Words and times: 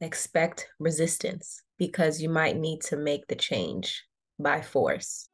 expect 0.00 0.68
resistance 0.78 1.62
because 1.78 2.22
you 2.22 2.28
might 2.30 2.56
need 2.56 2.80
to 2.80 2.96
make 2.96 3.26
the 3.26 3.34
change 3.34 4.02
by 4.38 4.62
force. 4.62 5.28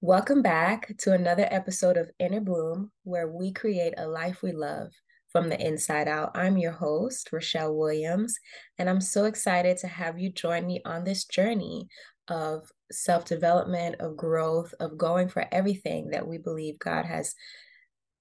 Welcome 0.00 0.40
back 0.40 0.96
to 0.98 1.12
another 1.12 1.46
episode 1.50 1.98
of 1.98 2.10
Inner 2.18 2.40
Bloom, 2.40 2.90
where 3.02 3.28
we 3.28 3.52
create 3.52 3.92
a 3.98 4.08
life 4.08 4.42
we 4.42 4.52
love 4.52 4.90
from 5.30 5.50
the 5.50 5.60
inside 5.60 6.08
out. 6.08 6.30
I'm 6.34 6.56
your 6.56 6.72
host, 6.72 7.30
Rashell 7.30 7.76
Williams, 7.76 8.38
and 8.78 8.88
I'm 8.88 9.02
so 9.02 9.26
excited 9.26 9.76
to 9.78 9.86
have 9.86 10.18
you 10.18 10.30
join 10.30 10.66
me 10.66 10.80
on 10.86 11.04
this 11.04 11.26
journey 11.26 11.88
of 12.28 12.70
self 12.90 13.24
development, 13.24 13.96
of 14.00 14.16
growth, 14.16 14.74
of 14.80 14.98
going 14.98 15.28
for 15.28 15.46
everything 15.52 16.10
that 16.10 16.26
we 16.26 16.38
believe 16.38 16.78
God 16.78 17.04
has 17.04 17.34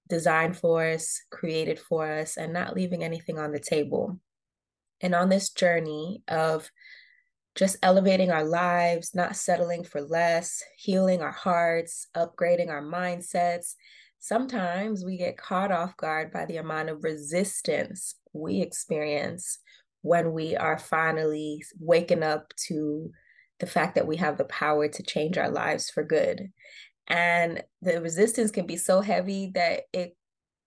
designed 0.07 0.57
for 0.57 0.85
us, 0.85 1.21
created 1.31 1.79
for 1.79 2.09
us, 2.09 2.37
and 2.37 2.53
not 2.53 2.75
leaving 2.75 3.03
anything 3.03 3.37
on 3.37 3.51
the 3.51 3.59
table. 3.59 4.19
And 5.01 5.13
on 5.13 5.29
this 5.29 5.51
journey 5.51 6.23
of 6.27 6.69
just 7.57 7.77
elevating 7.81 8.31
our 8.31 8.43
lives, 8.43 9.15
not 9.15 9.35
settling 9.35 9.83
for 9.83 10.01
less, 10.01 10.63
healing 10.77 11.21
our 11.21 11.31
hearts, 11.31 12.07
upgrading 12.15 12.69
our 12.69 12.83
mindsets. 12.83 13.73
Sometimes 14.19 15.03
we 15.03 15.17
get 15.17 15.37
caught 15.37 15.71
off 15.71 15.97
guard 15.97 16.31
by 16.31 16.45
the 16.45 16.57
amount 16.57 16.89
of 16.89 17.03
resistance 17.03 18.15
we 18.31 18.61
experience 18.61 19.59
when 20.01 20.31
we 20.33 20.55
are 20.55 20.77
finally 20.77 21.63
waking 21.79 22.23
up 22.23 22.53
to 22.67 23.11
the 23.59 23.67
fact 23.67 23.95
that 23.95 24.07
we 24.07 24.17
have 24.17 24.37
the 24.37 24.45
power 24.45 24.87
to 24.87 25.03
change 25.03 25.37
our 25.37 25.49
lives 25.49 25.89
for 25.89 26.03
good. 26.03 26.51
And 27.07 27.63
the 27.81 28.01
resistance 28.01 28.51
can 28.51 28.67
be 28.67 28.77
so 28.77 29.01
heavy 29.01 29.51
that 29.55 29.83
it 29.93 30.15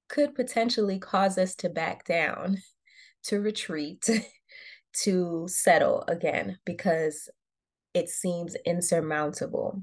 could 0.09 0.35
potentially 0.35 0.99
cause 0.99 1.39
us 1.39 1.55
to 1.57 1.69
back 1.69 2.05
down, 2.05 2.59
to 3.25 3.41
retreat, 3.41 4.09
to 5.03 5.47
settle 5.49 6.05
again 6.09 6.59
because 6.65 7.29
it 7.95 8.09
seems 8.09 8.57
insurmountable. 8.67 9.83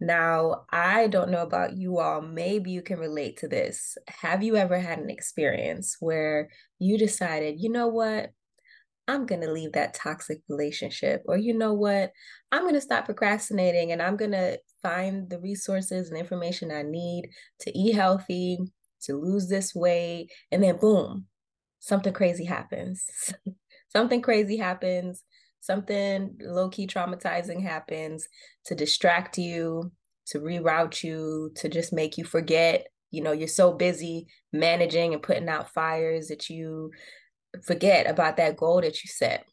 Now, 0.00 0.64
I 0.70 1.08
don't 1.08 1.30
know 1.30 1.42
about 1.42 1.76
you 1.76 1.98
all. 1.98 2.20
Maybe 2.20 2.70
you 2.70 2.82
can 2.82 2.98
relate 3.00 3.38
to 3.38 3.48
this. 3.48 3.98
Have 4.06 4.44
you 4.44 4.56
ever 4.56 4.78
had 4.78 5.00
an 5.00 5.10
experience 5.10 5.96
where 5.98 6.50
you 6.78 6.96
decided, 6.98 7.60
you 7.60 7.70
know 7.70 7.88
what? 7.88 8.30
I'm 9.08 9.24
going 9.24 9.40
to 9.40 9.50
leave 9.50 9.72
that 9.72 9.94
toxic 9.94 10.42
relationship. 10.48 11.22
Or, 11.26 11.38
you 11.38 11.54
know 11.54 11.72
what? 11.72 12.12
I'm 12.52 12.62
going 12.62 12.74
to 12.74 12.80
stop 12.80 13.06
procrastinating 13.06 13.90
and 13.90 14.02
I'm 14.02 14.16
going 14.16 14.32
to 14.32 14.60
find 14.82 15.28
the 15.30 15.40
resources 15.40 16.10
and 16.10 16.18
information 16.18 16.70
I 16.70 16.82
need 16.82 17.30
to 17.60 17.76
eat 17.76 17.94
healthy, 17.94 18.58
to 19.02 19.16
lose 19.16 19.48
this 19.48 19.74
weight. 19.74 20.30
And 20.52 20.62
then, 20.62 20.76
boom, 20.76 21.26
something 21.80 22.12
crazy 22.12 22.44
happens. 22.44 23.06
something 23.88 24.20
crazy 24.20 24.58
happens. 24.58 25.24
Something 25.60 26.36
low 26.40 26.68
key 26.68 26.86
traumatizing 26.86 27.62
happens 27.62 28.28
to 28.66 28.74
distract 28.74 29.38
you, 29.38 29.90
to 30.26 30.38
reroute 30.38 31.02
you, 31.02 31.50
to 31.56 31.68
just 31.68 31.92
make 31.92 32.16
you 32.18 32.24
forget. 32.24 32.86
You 33.10 33.22
know, 33.22 33.32
you're 33.32 33.48
so 33.48 33.72
busy 33.72 34.26
managing 34.52 35.14
and 35.14 35.22
putting 35.22 35.48
out 35.48 35.72
fires 35.72 36.28
that 36.28 36.50
you 36.50 36.90
forget 37.64 38.08
about 38.08 38.36
that 38.36 38.56
goal 38.56 38.80
that 38.80 39.02
you 39.02 39.08
set. 39.08 39.44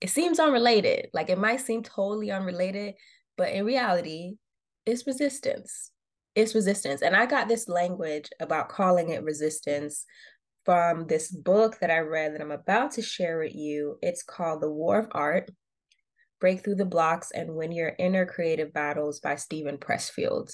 It 0.00 0.10
seems 0.10 0.38
unrelated. 0.38 1.08
Like 1.12 1.28
it 1.28 1.38
might 1.38 1.60
seem 1.60 1.82
totally 1.82 2.30
unrelated, 2.30 2.94
but 3.36 3.50
in 3.50 3.64
reality, 3.64 4.34
it's 4.86 5.06
resistance. 5.06 5.92
It's 6.34 6.54
resistance. 6.54 7.02
And 7.02 7.14
I 7.14 7.26
got 7.26 7.48
this 7.48 7.68
language 7.68 8.30
about 8.40 8.68
calling 8.68 9.10
it 9.10 9.22
resistance 9.22 10.04
from 10.64 11.06
this 11.06 11.30
book 11.30 11.78
that 11.80 11.90
I 11.90 11.98
read 11.98 12.34
that 12.34 12.40
I'm 12.40 12.50
about 12.50 12.92
to 12.92 13.02
share 13.02 13.38
with 13.38 13.54
you. 13.54 13.98
It's 14.02 14.22
called 14.22 14.60
The 14.62 14.70
War 14.70 14.98
of 14.98 15.08
Art 15.12 15.50
Break 16.40 16.64
Through 16.64 16.76
the 16.76 16.84
Blocks 16.84 17.30
and 17.32 17.54
Win 17.54 17.72
Your 17.72 17.94
Inner 17.98 18.26
Creative 18.26 18.72
Battles 18.72 19.20
by 19.20 19.36
Steven 19.36 19.78
Pressfield. 19.78 20.50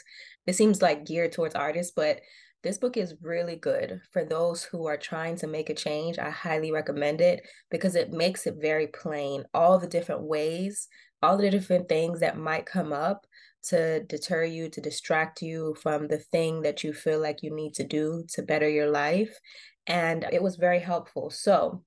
It 0.46 0.54
seems 0.54 0.82
like 0.82 1.06
geared 1.06 1.32
towards 1.32 1.54
artists, 1.54 1.92
but 1.94 2.20
this 2.66 2.78
book 2.78 2.96
is 2.96 3.14
really 3.22 3.54
good 3.54 4.00
for 4.10 4.24
those 4.24 4.64
who 4.64 4.88
are 4.88 4.96
trying 4.96 5.36
to 5.36 5.46
make 5.46 5.70
a 5.70 5.74
change. 5.74 6.18
I 6.18 6.30
highly 6.30 6.72
recommend 6.72 7.20
it 7.20 7.46
because 7.70 7.94
it 7.94 8.10
makes 8.10 8.44
it 8.44 8.56
very 8.60 8.88
plain 8.88 9.44
all 9.54 9.78
the 9.78 9.86
different 9.86 10.22
ways, 10.22 10.88
all 11.22 11.36
the 11.36 11.48
different 11.48 11.88
things 11.88 12.18
that 12.18 12.36
might 12.36 12.66
come 12.66 12.92
up 12.92 13.24
to 13.68 14.02
deter 14.02 14.42
you, 14.42 14.68
to 14.70 14.80
distract 14.80 15.42
you 15.42 15.76
from 15.80 16.08
the 16.08 16.18
thing 16.18 16.62
that 16.62 16.82
you 16.82 16.92
feel 16.92 17.20
like 17.20 17.40
you 17.40 17.54
need 17.54 17.72
to 17.74 17.84
do 17.84 18.24
to 18.30 18.42
better 18.42 18.68
your 18.68 18.90
life. 18.90 19.38
And 19.86 20.26
it 20.32 20.42
was 20.42 20.56
very 20.56 20.80
helpful. 20.80 21.30
So, 21.30 21.84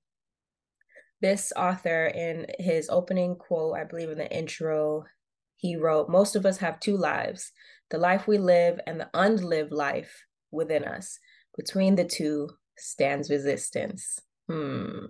this 1.20 1.52
author, 1.54 2.06
in 2.06 2.46
his 2.58 2.88
opening 2.88 3.36
quote, 3.36 3.76
I 3.76 3.84
believe 3.84 4.08
in 4.08 4.16
the 4.16 4.34
intro, 4.34 5.04
he 5.58 5.76
wrote, 5.76 6.08
Most 6.08 6.36
of 6.36 6.46
us 6.46 6.56
have 6.56 6.80
two 6.80 6.96
lives 6.96 7.52
the 7.90 7.98
life 7.98 8.26
we 8.26 8.38
live 8.38 8.80
and 8.86 8.98
the 8.98 9.10
unlived 9.12 9.72
life 9.72 10.24
within 10.50 10.84
us. 10.84 11.18
Between 11.56 11.96
the 11.96 12.04
two 12.04 12.48
stands 12.76 13.30
resistance. 13.30 14.18
Hmm. 14.48 15.06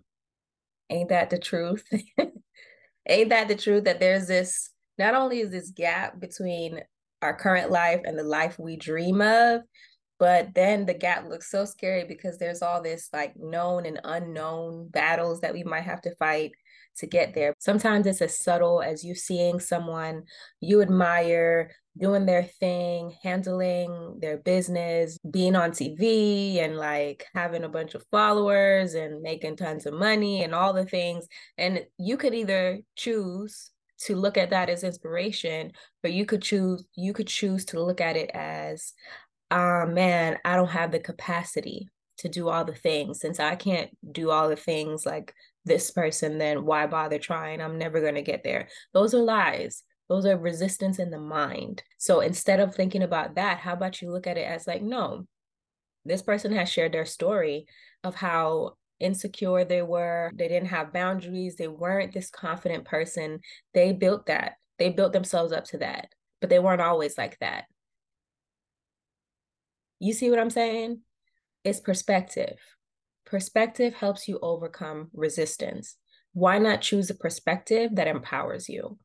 Ain't 0.91 1.11
that 1.11 1.31
the 1.31 1.39
truth? 1.39 1.85
Ain't 3.09 3.31
that 3.31 3.49
the 3.49 3.57
truth 3.57 3.85
that 3.85 4.01
there's 4.01 4.27
this, 4.27 4.71
not 4.99 5.15
only 5.15 5.41
is 5.41 5.51
this 5.51 5.71
gap 5.71 6.21
between 6.21 6.81
our 7.23 7.35
current 7.37 7.71
life 7.71 8.01
and 8.05 8.19
the 8.19 8.25
life 8.25 8.59
we 8.59 8.77
dream 8.77 9.21
of, 9.21 9.63
but 10.19 10.55
then 10.55 10.85
the 10.85 10.95
gap 10.95 11.27
looks 11.27 11.51
so 11.51 11.65
scary 11.65 12.05
because 12.05 12.39
there's 12.39 12.61
all 12.61 12.83
this 12.83 13.09
like 13.13 13.35
known 13.37 13.87
and 13.87 14.01
unknown 14.05 14.89
battles 14.89 15.41
that 15.41 15.55
we 15.55 15.65
might 15.65 15.85
have 15.85 16.03
to 16.03 16.15
fight 16.17 16.53
to 16.97 17.07
get 17.07 17.35
there. 17.35 17.55
Sometimes 17.59 18.07
it's 18.07 18.23
as 18.23 18.39
subtle 18.39 18.83
as 18.83 19.05
you 19.05 19.15
seeing 19.15 19.61
someone 19.61 20.25
you 20.61 20.83
admire 20.83 21.71
doing 21.99 22.25
their 22.25 22.45
thing, 22.45 23.15
handling 23.23 24.19
their 24.21 24.39
business, 24.39 25.19
being 25.31 25.57
on 25.57 25.73
TV 25.73 26.59
and 26.59 26.77
like 26.77 27.27
having 27.35 27.65
a 27.65 27.69
bunch 27.69 27.95
of 27.95 28.05
followers 28.11 28.95
and 28.95 29.23
making 29.23 29.57
tons 29.57 29.87
of 29.87 29.95
money 29.95 30.43
and 30.43 30.55
all 30.55 30.73
the 30.73 30.85
things. 30.85 31.27
And 31.59 31.85
you 31.99 32.17
could 32.17 32.35
either 32.35 32.81
choose 32.97 33.71
to 34.01 34.17
look 34.17 34.39
at 34.39 34.51
that 34.51 34.71
as 34.71 34.85
inspiration 34.85 35.73
or 36.03 36.11
you 36.11 36.25
could 36.25 36.43
choose 36.43 36.85
you 36.97 37.13
could 37.13 37.27
choose 37.27 37.65
to 37.67 37.83
look 37.83 38.01
at 38.01 38.17
it 38.17 38.31
as 38.31 38.95
ah 39.51 39.85
man 39.85 40.39
i 40.45 40.57
don't 40.57 40.69
have 40.69 40.91
the 40.91 40.99
capacity 40.99 41.89
to 42.17 42.29
do 42.29 42.49
all 42.49 42.65
the 42.65 42.75
things 42.75 43.21
since 43.21 43.39
i 43.39 43.55
can't 43.55 43.91
do 44.11 44.31
all 44.31 44.49
the 44.49 44.57
things 44.57 45.05
like 45.05 45.35
this 45.71 45.91
person 45.91 46.37
then 46.37 46.67
why 46.67 46.87
bother 46.87 47.19
trying? 47.19 47.61
I'm 47.63 47.79
never 47.79 48.01
going 48.01 48.17
to 48.17 48.23
get 48.23 48.45
there. 48.45 48.69
Those 48.93 49.15
are 49.15 49.23
lies. 49.23 49.83
Those 50.09 50.27
are 50.27 50.37
resistance 50.37 50.99
in 50.99 51.11
the 51.11 51.21
mind. 51.21 51.83
So 51.97 52.21
instead 52.21 52.61
of 52.61 52.75
thinking 52.75 53.03
about 53.03 53.37
that 53.37 53.59
how 53.59 53.73
about 53.73 54.03
you 54.03 54.11
look 54.11 54.27
at 54.27 54.37
it 54.37 54.47
as 54.47 54.67
like 54.67 54.83
no 54.83 55.27
this 56.05 56.23
person 56.23 56.53
has 56.53 56.69
shared 56.69 56.93
their 56.93 57.07
story 57.07 57.67
of 58.03 58.15
how 58.15 58.75
insecure 58.99 59.65
they 59.65 59.83
were. 59.83 60.31
They 60.35 60.49
didn't 60.49 60.69
have 60.69 60.93
boundaries. 60.93 61.57
They 61.57 61.69
weren't 61.69 62.13
this 62.13 62.31
confident 62.31 62.85
person. 62.85 63.41
They 63.75 63.93
built 63.93 64.27
that. 64.27 64.55
They 64.79 64.91
built 64.91 65.13
themselves 65.13 65.53
up 65.53 65.65
to 65.67 65.79
that. 65.79 66.09
But 66.41 66.51
they 66.51 66.59
weren't 66.59 66.81
always 66.81 67.19
like 67.19 67.39
that. 67.41 67.65
You 69.99 70.15
see 70.15 70.31
what 70.31 70.39
i'm 70.39 70.51
saying? 70.51 71.01
It's 71.63 71.81
perspective 71.81 72.59
Perspective 73.31 73.95
helps 73.95 74.27
you 74.27 74.41
overcome 74.43 75.09
resistance. 75.15 75.97
Why 76.33 76.59
not 76.59 76.81
choose 76.81 77.11
a 77.11 77.15
perspective 77.15 77.95
that 77.95 78.09
empowers 78.09 78.69
you? 78.69 78.99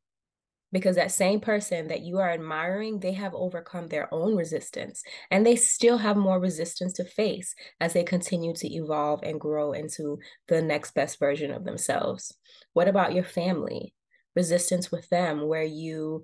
Because 0.71 0.95
that 0.95 1.11
same 1.11 1.39
person 1.39 1.89
that 1.89 2.01
you 2.01 2.17
are 2.17 2.31
admiring, 2.31 2.99
they 2.99 3.11
have 3.11 3.35
overcome 3.35 3.87
their 3.87 4.11
own 4.11 4.35
resistance 4.35 5.03
and 5.29 5.45
they 5.45 5.55
still 5.55 5.99
have 5.99 6.17
more 6.17 6.39
resistance 6.39 6.93
to 6.93 7.05
face 7.05 7.53
as 7.79 7.93
they 7.93 8.03
continue 8.03 8.55
to 8.55 8.67
evolve 8.67 9.19
and 9.21 9.39
grow 9.39 9.73
into 9.73 10.17
the 10.47 10.59
next 10.59 10.95
best 10.95 11.19
version 11.19 11.51
of 11.51 11.63
themselves. 11.63 12.35
What 12.73 12.87
about 12.87 13.13
your 13.13 13.23
family? 13.23 13.93
Resistance 14.35 14.91
with 14.91 15.07
them, 15.09 15.47
where 15.47 15.63
you 15.63 16.23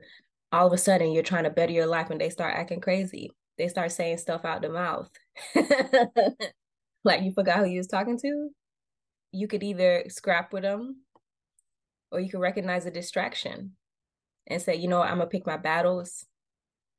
all 0.52 0.66
of 0.66 0.74
a 0.74 0.78
sudden 0.78 1.12
you're 1.12 1.22
trying 1.22 1.44
to 1.44 1.52
better 1.52 1.72
your 1.72 1.86
life 1.86 2.10
and 2.10 2.20
they 2.20 2.32
start 2.32 2.56
acting 2.56 2.82
crazy. 2.82 3.30
They 3.60 3.68
start 3.68 3.92
saying 3.92 4.18
stuff 4.18 4.44
out 4.44 4.64
the 4.64 4.70
mouth. 4.70 5.12
like 7.04 7.24
you 7.24 7.32
forgot 7.34 7.60
who 7.60 7.66
you 7.66 7.78
was 7.78 7.88
talking 7.88 8.18
to, 8.20 8.50
you 9.32 9.48
could 9.48 9.64
either 9.64 10.04
scrap 10.08 10.54
with 10.54 10.64
them 10.64 11.04
or 12.12 12.20
you 12.20 12.30
could 12.30 12.42
recognize 12.42 12.86
a 12.86 12.92
distraction 12.92 13.72
and 14.48 14.62
say, 14.62 14.76
you 14.76 14.88
know, 14.88 15.02
I'm 15.02 15.18
gonna 15.18 15.28
pick 15.28 15.46
my 15.46 15.58
battles. 15.58 16.26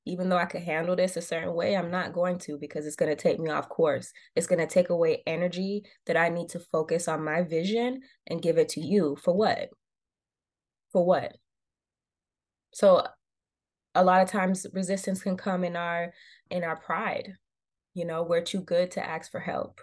Even 0.04 0.28
though 0.28 0.38
I 0.38 0.46
could 0.46 0.62
handle 0.62 0.96
this 0.96 1.16
a 1.16 1.20
certain 1.20 1.54
way, 1.54 1.76
I'm 1.76 1.90
not 1.92 2.12
going 2.12 2.38
to 2.40 2.58
because 2.58 2.86
it's 2.86 2.96
to 2.96 3.14
take 3.14 3.38
me 3.38 3.50
off 3.50 3.68
course. 3.68 4.12
It's 4.34 4.48
to 4.58 4.66
take 4.66 4.90
away 4.90 5.22
energy 5.28 5.84
that 6.06 6.16
I 6.16 6.28
need 6.28 6.48
to 6.50 6.58
focus 6.58 7.06
on 7.06 7.22
my 7.22 7.42
vision 7.42 8.00
and 8.26 8.42
give 8.42 8.58
it 8.58 8.68
to 8.70 8.80
you. 8.80 9.16
For 9.22 9.32
what? 9.32 9.68
For 10.90 11.06
what? 11.06 11.36
So 12.72 13.06
a 13.94 14.04
lot 14.04 14.22
of 14.22 14.28
times 14.28 14.66
resistance 14.72 15.22
can 15.22 15.36
come 15.36 15.64
in 15.64 15.76
our 15.76 16.12
in 16.50 16.64
our 16.64 16.76
pride 16.76 17.34
you 17.94 18.04
know 18.04 18.22
we're 18.22 18.40
too 18.40 18.60
good 18.60 18.90
to 18.90 19.06
ask 19.06 19.30
for 19.30 19.40
help 19.40 19.80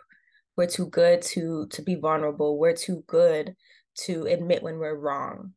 we're 0.60 0.68
too 0.68 0.88
good 0.88 1.22
to 1.22 1.68
to 1.68 1.82
be 1.82 1.96
vulnerable. 1.96 2.60
We're 2.60 2.76
too 2.76 3.06
good 3.08 3.56
to 4.00 4.26
admit 4.26 4.62
when 4.62 4.78
we're 4.78 4.94
wrong. 4.94 5.54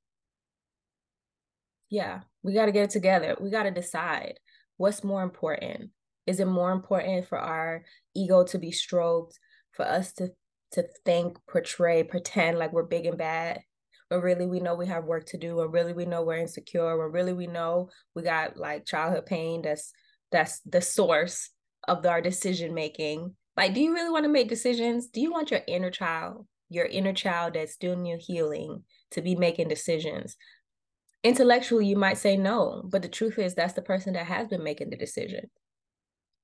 Yeah 1.91 2.21
we 2.45 2.55
got 2.55 2.67
to 2.67 2.73
get 2.73 2.85
it 2.85 2.91
together. 2.91 3.37
We 3.41 3.51
got 3.51 3.65
to 3.65 3.73
decide 3.73 4.39
what's 4.77 5.03
more 5.03 5.25
important. 5.25 5.91
Is 6.27 6.39
it 6.39 6.47
more 6.47 6.71
important 6.71 7.27
for 7.27 7.39
our 7.39 7.85
ego 8.15 8.45
to 8.45 8.59
be 8.59 8.71
stroked 8.71 9.39
for 9.73 9.85
us 9.85 10.13
to 10.15 10.31
to 10.73 10.85
think 11.05 11.37
portray 11.51 12.05
pretend 12.05 12.59
like 12.59 12.73
we're 12.73 12.85
big 12.85 13.05
and 13.05 13.19
bad 13.19 13.61
but 14.09 14.23
really 14.23 14.47
we 14.47 14.61
know 14.61 14.75
we 14.75 14.87
have 14.87 15.05
work 15.05 15.25
to 15.25 15.39
do, 15.39 15.57
when 15.57 15.71
really 15.71 15.95
we 15.95 16.05
know 16.05 16.23
we're 16.23 16.37
insecure, 16.37 16.99
when 16.99 17.11
really 17.11 17.33
we 17.33 17.47
know 17.47 17.89
we 18.15 18.23
got 18.23 18.57
like 18.59 18.85
childhood 18.85 19.27
pain 19.27 19.63
that's 19.63 19.91
that's 20.31 20.61
the 20.61 20.81
source 20.81 21.51
of 21.89 22.05
our 22.07 22.21
decision 22.21 22.75
making. 22.75 23.35
Like, 23.57 23.75
do 23.75 23.81
you 23.81 23.95
really 23.95 24.11
want 24.11 24.25
to 24.25 24.31
make 24.31 24.49
decisions? 24.49 25.09
Do 25.09 25.21
you 25.21 25.31
want 25.31 25.51
your 25.51 25.61
inner 25.67 25.91
child, 25.91 26.47
your 26.69 26.87
inner 26.87 27.13
child 27.13 27.55
that's 27.55 27.77
doing 27.77 28.07
your 28.07 28.19
healing, 28.19 28.85
to 29.11 29.21
be 29.21 29.37
making 29.37 29.69
decisions? 29.69 30.37
Intellectually, 31.23 31.87
you 31.87 31.97
might 31.97 32.19
say 32.19 32.37
no, 32.37 32.83
but 32.85 33.03
the 33.03 33.09
truth 33.09 33.39
is 33.39 33.55
that's 33.55 33.75
the 33.75 33.83
person 33.83 34.15
that 34.15 34.27
has 34.27 34.49
been 34.49 34.65
making 34.65 34.91
the 34.91 34.97
decision. 34.97 35.51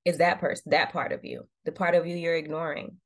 Is 0.04 0.18
that 0.18 0.40
person, 0.40 0.70
that 0.70 0.92
part 0.92 1.12
of 1.12 1.24
you, 1.24 1.48
the 1.64 1.72
part 1.72 1.94
of 1.94 2.06
you 2.06 2.14
you're 2.16 2.36
ignoring 2.36 2.98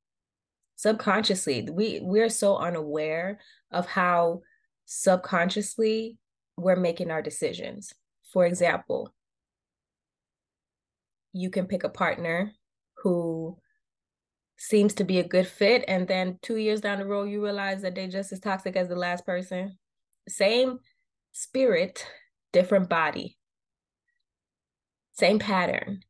subconsciously 0.77 1.69
we 1.71 2.01
we're 2.03 2.29
so 2.29 2.57
unaware 2.57 3.39
of 3.71 3.87
how 3.87 4.41
subconsciously 4.85 6.19
we're 6.57 6.77
making 6.77 7.11
our 7.11 7.23
decisions. 7.23 7.95
For 8.33 8.45
example, 8.47 9.15
you 11.33 11.51
can 11.51 11.67
pick 11.67 11.85
a 11.85 11.89
partner 11.89 12.53
who 12.99 13.59
seems 14.62 14.94
to 14.94 15.05
be 15.05 15.19
a 15.19 15.26
good 15.26 15.47
fit 15.47 15.85
and 15.88 16.06
then 16.06 16.38
2 16.43 16.56
years 16.56 16.81
down 16.81 16.99
the 16.99 17.06
road 17.06 17.29
you 17.29 17.43
realize 17.43 17.82
that 17.82 17.94
they're 17.94 18.09
just 18.09 18.32
as 18.32 18.41
toxic 18.41 18.76
as 18.76 18.88
the 18.88 18.97
last 18.97 19.26
person. 19.26 19.76
Same 20.29 20.79
spirit, 21.32 22.06
different 22.53 22.88
body. 22.88 23.37
Same 25.12 25.38
pattern. 25.38 26.00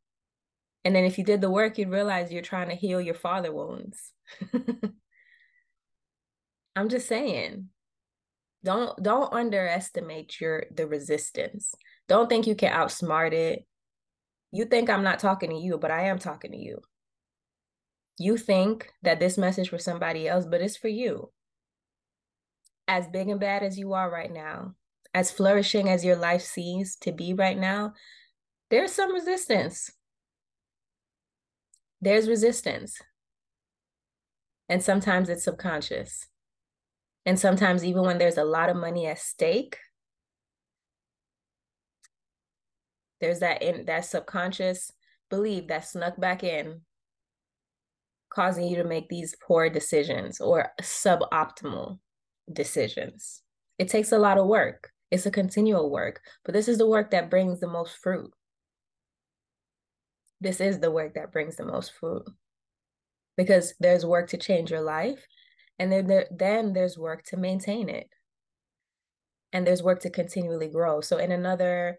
And 0.85 0.95
then 0.95 1.05
if 1.05 1.17
you 1.17 1.25
did 1.25 1.41
the 1.41 1.51
work, 1.51 1.79
you'd 1.79 1.91
realize 1.91 2.31
you're 2.31 2.43
trying 2.43 2.69
to 2.69 2.75
heal 2.75 3.01
your 3.01 3.15
father 3.15 3.53
wounds. 3.53 4.13
I'm 6.77 6.89
just 6.89 7.09
saying, 7.09 7.69
don't 8.65 9.03
don't 9.03 9.33
underestimate 9.33 10.41
your 10.41 10.65
the 10.75 10.87
resistance 10.87 11.75
don't 12.09 12.29
think 12.29 12.47
you 12.47 12.55
can 12.55 12.73
outsmart 12.73 13.33
it 13.33 13.65
you 14.53 14.65
think 14.65 14.89
i'm 14.89 15.03
not 15.03 15.19
talking 15.19 15.51
to 15.51 15.57
you 15.57 15.79
but 15.79 15.91
i 15.91 16.03
am 16.03 16.19
talking 16.19 16.53
to 16.53 16.59
you 16.59 16.79
you 18.19 18.37
think 18.37 18.93
that 19.03 19.21
this 19.21 19.39
message 19.39 19.69
for 19.69 19.79
somebody 19.79 20.29
else 20.29 20.47
but 20.47 20.61
it's 20.61 20.77
for 20.77 20.89
you. 20.89 21.31
As 22.89 23.07
big 23.09 23.29
and 23.29 23.41
bad 23.41 23.63
as 23.63 23.79
you 23.79 23.93
are 23.93 24.11
right 24.11 24.33
now 24.33 24.75
as 25.15 25.31
flourishing 25.31 25.89
as 25.91 26.05
your 26.05 26.17
life 26.17 26.43
seems 26.43 26.97
to 26.97 27.13
be 27.13 27.35
right 27.35 27.59
now 27.59 27.93
there's 28.73 28.93
some 28.93 29.13
resistance. 29.13 29.91
There's 32.01 32.27
resistance. 32.27 32.99
And 34.71 34.83
sometimes 34.83 35.29
it's 35.29 35.45
subconscious. 35.45 36.27
And 37.27 37.39
sometimes, 37.39 37.85
even 37.85 38.01
when 38.01 38.17
there's 38.17 38.39
a 38.39 38.45
lot 38.45 38.71
of 38.71 38.77
money 38.77 39.07
at 39.07 39.19
stake, 39.19 39.77
there's 43.21 43.41
that 43.41 43.63
in 43.63 43.85
that 43.85 44.07
subconscious 44.07 44.91
belief 45.29 45.69
that 45.69 45.87
snuck 45.87 46.19
back 46.19 46.43
in, 46.43 46.81
causing 48.33 48.67
you 48.67 48.77
to 48.77 48.85
make 48.85 49.09
these 49.09 49.35
poor 49.47 49.69
decisions 49.69 50.41
or 50.41 50.73
suboptimal 50.81 51.99
decisions. 52.53 53.43
It 53.79 53.89
takes 53.89 54.13
a 54.13 54.19
lot 54.19 54.39
of 54.39 54.47
work. 54.47 54.91
It's 55.11 55.27
a 55.27 55.31
continual 55.31 55.91
work, 55.91 56.21
but 56.45 56.55
this 56.55 56.69
is 56.69 56.79
the 56.79 56.87
work 56.87 57.11
that 57.11 57.31
brings 57.31 57.61
the 57.61 57.69
most 57.69 57.99
fruit. 57.99 58.33
This 60.41 60.61
is 60.61 60.81
the 60.81 60.91
work 60.91 61.15
that 61.15 61.33
brings 61.33 61.57
the 61.57 61.67
most 61.67 61.93
fruit 61.93 62.25
because 63.37 63.75
there's 63.81 64.05
work 64.05 64.29
to 64.31 64.37
change 64.37 64.71
your 64.71 64.81
life 64.81 65.27
and 65.79 65.91
then 65.91 66.07
there, 66.07 66.27
then 66.31 66.73
there's 66.73 66.99
work 66.99 67.25
to 67.25 67.37
maintain 67.37 67.89
it 67.89 68.09
and 69.53 69.67
there's 69.67 69.83
work 69.83 70.01
to 70.01 70.11
continually 70.11 70.69
grow 70.69 71.01
so 71.01 71.17
in 71.19 71.33
another 71.33 71.99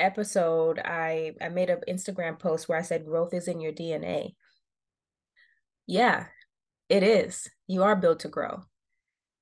episode 0.00 0.78
i 0.84 1.32
i 1.40 1.48
made 1.48 1.70
an 1.70 1.80
instagram 1.88 2.38
post 2.38 2.68
where 2.68 2.78
i 2.78 2.82
said 2.82 3.04
growth 3.04 3.34
is 3.34 3.48
in 3.48 3.60
your 3.60 3.72
dna 3.72 4.32
yeah 5.86 6.26
it 6.88 7.02
is 7.02 7.48
you 7.66 7.82
are 7.82 7.96
built 7.96 8.20
to 8.20 8.28
grow 8.28 8.62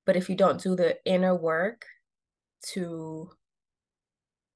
but 0.07 0.17
if 0.17 0.29
you 0.29 0.37
don't 0.37 0.61
do 0.61 0.75
the 0.75 0.97
inner 1.05 1.35
work 1.35 1.85
to 2.63 3.31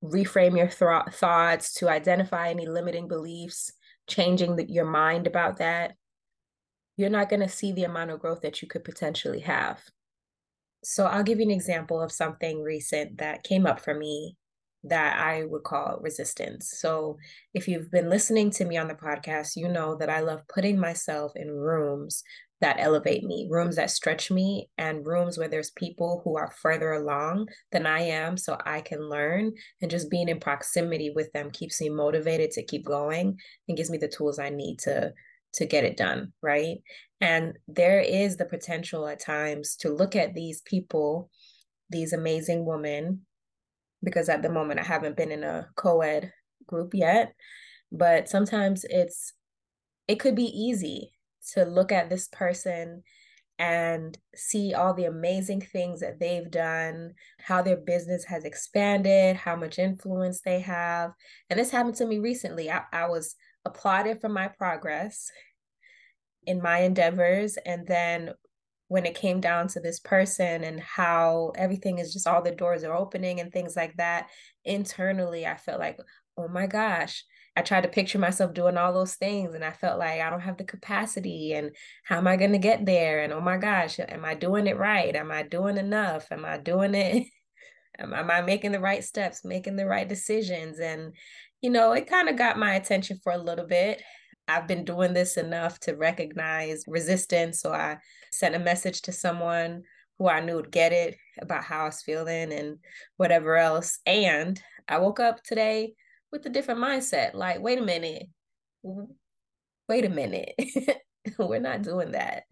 reframe 0.03 0.57
your 0.57 0.69
th- 0.69 1.15
thoughts 1.15 1.73
to 1.75 1.89
identify 1.89 2.49
any 2.49 2.67
limiting 2.67 3.09
beliefs 3.09 3.73
changing 4.07 4.57
the, 4.57 4.71
your 4.71 4.85
mind 4.85 5.27
about 5.27 5.59
that 5.59 5.95
you're 6.97 7.11
not 7.11 7.29
going 7.29 7.41
to 7.41 7.49
see 7.49 7.73
the 7.73 7.85
amount 7.85 8.11
of 8.11 8.21
growth 8.21 8.43
that 8.43 8.63
you 8.63 8.69
could 8.69 8.85
potentially 8.85 9.41
have. 9.41 9.83
So 10.83 11.07
I'll 11.07 11.23
give 11.23 11.39
you 11.39 11.47
an 11.47 11.51
example 11.51 12.01
of 12.01 12.13
something 12.13 12.63
recent 12.63 13.19
that 13.19 13.43
came 13.43 13.67
up 13.67 13.81
for 13.81 13.95
me 13.95 14.37
that 14.85 15.19
I 15.19 15.45
would 15.45 15.65
call 15.65 15.99
resistance. 16.01 16.75
So, 16.79 17.19
if 17.53 17.69
you've 17.69 17.91
been 17.91 18.11
listening 18.11 18.51
to 18.53 18.65
me 18.65 18.77
on 18.77 18.89
the 18.89 18.95
podcast, 18.95 19.57
you 19.57 19.69
know 19.69 19.97
that 19.97 20.11
I 20.11 20.21
love 20.21 20.43
putting 20.49 20.79
myself 20.79 21.33
in 21.37 21.51
rooms 21.51 22.23
that 22.61 22.77
elevate 22.79 23.25
me, 23.25 23.47
rooms 23.51 23.77
that 23.77 23.91
stretch 23.91 24.31
me, 24.31 24.71
and 24.79 25.07
rooms 25.07 25.37
where 25.37 25.49
there's 25.49 25.71
people 25.73 26.23
who 26.25 26.37
are 26.39 26.51
further 26.63 26.93
along 26.93 27.49
than 27.73 27.87
I 27.87 28.01
am 28.01 28.37
so 28.37 28.57
I 28.65 28.81
can 28.81 29.09
learn. 29.09 29.53
And 29.83 29.91
just 29.91 30.11
being 30.11 30.29
in 30.29 30.41
proximity 30.41 31.11
with 31.15 31.31
them 31.33 31.51
keeps 31.51 31.81
me 31.81 31.91
motivated 31.91 32.53
to 32.53 32.65
keep 32.65 32.87
going 32.87 33.39
and 33.69 33.77
gives 33.77 33.91
me 33.91 33.99
the 33.99 34.09
tools 34.09 34.39
I 34.39 34.49
need 34.51 34.79
to 34.81 35.13
to 35.55 35.67
get 35.67 35.85
it 35.85 35.97
done, 35.97 36.33
right? 36.43 36.79
And 37.21 37.55
there 37.69 38.01
is 38.01 38.37
the 38.37 38.45
potential 38.45 39.07
at 39.07 39.21
times 39.21 39.77
to 39.77 39.89
look 39.89 40.17
at 40.17 40.35
these 40.35 40.63
people, 40.63 41.31
these 41.91 42.13
amazing 42.13 42.65
women, 42.65 43.21
because 44.05 44.29
at 44.29 44.43
the 44.43 44.49
moment 44.49 44.81
I 44.81 44.85
haven't 44.85 45.17
been 45.17 45.33
in 45.33 45.43
a 45.43 45.69
co 45.77 46.03
ed 46.03 46.33
group 46.67 46.95
yet, 46.95 47.35
but 47.91 48.29
sometimes 48.29 48.85
it's, 48.89 49.33
it 50.07 50.21
could 50.21 50.37
be 50.37 50.45
easy 50.45 51.13
to 51.53 51.65
look 51.65 51.93
at 51.93 52.11
this 52.11 52.29
person 52.29 53.03
and 53.59 54.19
see 54.35 54.75
all 54.75 54.95
the 54.95 55.05
amazing 55.05 55.61
things 55.61 56.01
that 56.01 56.19
they've 56.19 56.51
done, 56.51 57.15
how 57.39 57.63
their 57.63 57.77
business 57.77 58.25
has 58.25 58.45
expanded, 58.45 59.37
how 59.37 59.55
much 59.55 59.79
influence 59.79 60.41
they 60.41 60.61
have. 60.61 61.13
And 61.49 61.59
this 61.59 61.71
happened 61.71 61.95
to 61.97 62.07
me 62.07 62.19
recently. 62.19 62.71
I, 62.71 62.83
I 62.93 63.07
was 63.07 63.37
applauded 63.65 64.21
for 64.21 64.29
my 64.29 64.49
progress 64.49 65.31
in 66.47 66.61
my 66.61 66.81
endeavors. 66.81 67.57
And 67.65 67.87
then 67.87 68.33
when 68.89 69.07
it 69.07 69.15
came 69.15 69.41
down 69.41 69.69
to 69.69 69.81
this 69.81 69.99
person 69.99 70.65
and 70.65 70.81
how 70.81 71.53
everything 71.57 71.99
is 71.99 72.13
just 72.13 72.27
all 72.27 72.43
the 72.43 72.51
doors 72.51 72.85
are 72.85 72.95
opening 72.95 73.41
and 73.41 73.53
things 73.53 73.77
like 73.77 73.97
that, 73.97 74.29
internally, 74.65 75.47
I 75.47 75.57
felt 75.57 75.81
like, 75.81 75.99
oh 76.37 76.49
my 76.49 76.67
gosh. 76.67 77.25
I 77.57 77.63
tried 77.63 77.83
to 77.83 77.89
picture 77.89 78.19
myself 78.19 78.53
doing 78.53 78.77
all 78.77 78.93
those 78.93 79.15
things 79.15 79.55
and 79.55 79.65
I 79.65 79.71
felt 79.71 80.01
like 80.01 80.21
I 80.21 80.29
don't 80.29 80.41
have 80.41 80.57
the 80.57 80.65
capacity 80.65 81.53
and 81.53 81.71
how 82.03 82.19
am 82.19 82.27
I 82.27 82.37
going 82.37 82.51
to 82.51 82.59
get 82.59 82.85
there? 82.85 83.23
And 83.23 83.33
oh 83.33 83.41
my 83.41 83.59
gosh, 83.59 84.01
am 84.01 84.25
I 84.25 84.35
doing 84.35 84.67
it 84.67 84.77
right? 84.77 85.15
Am 85.15 85.31
I 85.31 85.45
doing 85.45 85.77
enough? 85.77 86.27
Am 86.33 86.45
I 86.45 86.59
doing 86.59 86.95
it? 86.95 87.29
am, 87.99 88.13
am 88.13 88.29
I 88.29 88.43
making 88.43 88.73
the 88.73 88.81
right 88.81 89.05
steps, 89.05 89.45
making 89.45 89.77
the 89.77 89.87
right 89.87 90.09
decisions? 90.09 90.81
And 90.81 91.13
you 91.61 91.71
know, 91.71 91.93
it 91.93 92.09
kind 92.09 92.29
of 92.29 92.37
got 92.37 92.59
my 92.59 92.75
attention 92.75 93.21
for 93.23 93.33
a 93.33 93.39
little 93.39 93.67
bit. 93.67 94.03
I've 94.49 94.67
been 94.67 94.85
doing 94.85 95.15
this 95.15 95.37
enough 95.37 95.81
to 95.81 95.95
recognize 95.95 96.85
resistance. 96.87 97.61
So 97.61 97.73
I 97.73 97.99
sent 98.35 98.55
a 98.55 98.59
message 98.59 99.03
to 99.03 99.13
someone 99.13 99.83
who 100.19 100.29
I 100.29 100.41
knew 100.41 100.57
would 100.57 100.71
get 100.71 100.93
it 100.93 101.17
about 101.41 101.65
how 101.65 101.83
I 101.83 101.87
was 101.87 102.03
feeling 102.03 102.53
and 102.53 102.79
whatever 103.17 103.57
else. 103.57 103.99
And 104.07 104.61
I 104.89 104.99
woke 104.99 105.21
up 105.21 105.43
today 105.43 105.95
with 106.31 106.47
a 106.47 106.51
different 106.51 106.81
mindset 106.81 107.35
like, 107.35 107.61
wait 107.61 107.79
a 107.79 107.83
minute, 107.83 108.27
wait 108.83 110.05
a 110.05 110.09
minute. 110.09 110.55
We're 111.39 111.61
not 111.61 111.83
doing 111.83 112.13
that. 112.13 112.45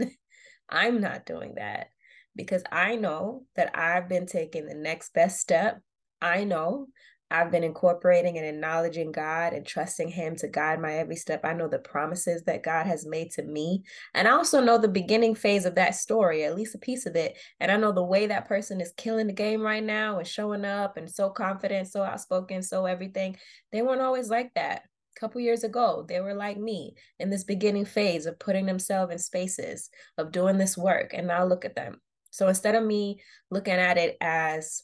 I'm 0.69 1.01
not 1.01 1.27
doing 1.27 1.55
that 1.57 1.89
because 2.35 2.63
I 2.73 2.97
know 2.97 3.45
that 3.57 3.77
I've 3.77 4.09
been 4.09 4.27
taking 4.27 4.67
the 4.67 4.75
next 4.75 5.13
best 5.13 5.41
step. 5.41 5.81
I 6.21 6.45
know 6.45 6.87
I've 7.33 7.51
been 7.51 7.65
incorporating 7.65 8.37
and 8.37 8.47
acknowledging 8.47 9.11
God 9.11 9.55
and 9.55 9.67
trusting 9.67 10.09
Him 10.09 10.37
to 10.37 10.49
guide 10.49 10.81
my 10.81 10.99
every 10.99 11.17
step. 11.17 11.41
I 11.45 11.55
know 11.55 11.67
the 11.67 11.79
promises 11.79 12.43
that 12.43 12.63
God 12.63 12.87
has 12.87 13.07
made 13.07 13.31
to 13.33 13.43
me. 13.43 13.85
And 14.13 14.29
I 14.29 14.33
also 14.33 14.61
know 14.61 14.77
the 14.77 14.87
beginning 14.87 15.35
phase 15.35 15.65
of 15.65 15.75
that 15.77 15.95
story, 15.95 16.45
at 16.45 16.55
least 16.55 16.75
a 16.75 16.79
piece 16.79 17.07
of 17.07 17.17
it. 17.17 17.39
And 17.59 17.73
I 17.73 17.79
know 17.79 17.91
the 17.91 18.03
way 18.03 18.27
that 18.27 18.49
person 18.49 18.83
is 18.83 18.93
killing 18.99 19.29
the 19.29 19.33
game 19.33 19.63
right 19.63 19.83
now 19.83 20.19
and 20.19 20.27
showing 20.27 20.67
up 20.67 20.99
and 20.99 21.11
so 21.11 21.31
confident, 21.31 21.89
so 21.89 22.03
outspoken, 22.03 22.63
so 22.63 22.85
everything. 22.85 23.39
They 23.73 23.81
weren't 23.81 24.03
always 24.03 24.29
like 24.29 24.53
that. 24.55 24.83
A 25.17 25.21
couple 25.21 25.41
years 25.41 25.65
ago, 25.65 26.05
they 26.07 26.21
were 26.21 26.35
like 26.35 26.59
me 26.59 26.97
in 27.19 27.31
this 27.31 27.45
beginning 27.45 27.87
phase 27.87 28.27
of 28.27 28.39
putting 28.39 28.67
themselves 28.67 29.11
in 29.11 29.19
spaces, 29.19 29.89
of 30.19 30.33
doing 30.33 30.59
this 30.59 30.77
work. 30.77 31.13
And 31.15 31.29
now 31.29 31.47
look 31.47 31.65
at 31.65 31.77
them. 31.77 32.01
So 32.31 32.49
instead 32.49 32.75
of 32.75 32.85
me 32.85 33.21
looking 33.51 33.75
at 33.75 33.97
it 33.97 34.19
as, 34.21 34.83